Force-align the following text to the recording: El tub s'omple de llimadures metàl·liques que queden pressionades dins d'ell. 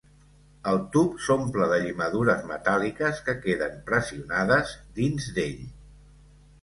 El 0.69 0.79
tub 0.93 1.19
s'omple 1.25 1.67
de 1.73 1.77
llimadures 1.83 2.41
metàl·liques 2.53 3.21
que 3.29 3.37
queden 3.47 3.77
pressionades 3.93 4.73
dins 5.01 5.29
d'ell. 5.37 5.61